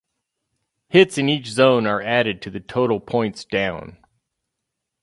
Hits 0.89 1.19
in 1.19 1.29
each 1.29 1.45
zone 1.45 1.85
are 1.85 2.01
added 2.01 2.41
to 2.41 2.49
the 2.49 2.59
total 2.59 2.99
points 2.99 3.45
down. 3.45 3.97